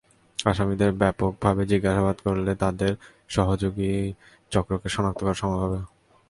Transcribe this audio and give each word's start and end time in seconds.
আসামিদের 0.45 0.91
ব্যাপকভাবে 1.01 1.63
জিজ্ঞাসাবাদ 1.71 2.17
করলে 2.25 2.51
তাঁদের 2.63 2.93
সহযোগী 3.29 3.91
চক্রকে 4.51 4.87
শনাক্ত 4.95 5.19
করা 5.23 5.35
সম্ভব 5.41 5.59
হবে। 5.63 5.79